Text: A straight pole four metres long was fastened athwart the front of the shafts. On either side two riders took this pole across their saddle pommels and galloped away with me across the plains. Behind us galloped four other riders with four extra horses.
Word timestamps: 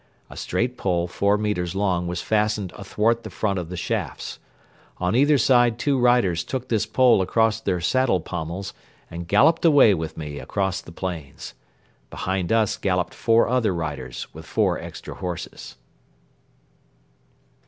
A 0.31 0.35
straight 0.35 0.79
pole 0.79 1.05
four 1.07 1.37
metres 1.37 1.75
long 1.75 2.07
was 2.07 2.23
fastened 2.23 2.73
athwart 2.75 3.21
the 3.21 3.29
front 3.29 3.59
of 3.59 3.69
the 3.69 3.77
shafts. 3.77 4.39
On 4.97 5.15
either 5.15 5.37
side 5.37 5.77
two 5.77 5.99
riders 5.99 6.43
took 6.43 6.69
this 6.69 6.87
pole 6.87 7.21
across 7.21 7.61
their 7.61 7.79
saddle 7.79 8.19
pommels 8.19 8.73
and 9.11 9.27
galloped 9.27 9.63
away 9.63 9.93
with 9.93 10.17
me 10.17 10.39
across 10.39 10.81
the 10.81 10.91
plains. 10.91 11.53
Behind 12.09 12.51
us 12.51 12.77
galloped 12.77 13.13
four 13.13 13.47
other 13.47 13.75
riders 13.75 14.25
with 14.33 14.47
four 14.47 14.79
extra 14.79 15.13
horses. 15.13 15.77